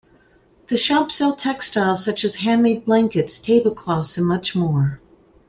[0.69, 4.99] The shops sell textiles such as handmade blankets, tablecloths, and much more.